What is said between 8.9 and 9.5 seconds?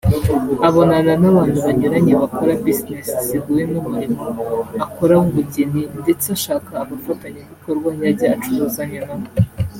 nabo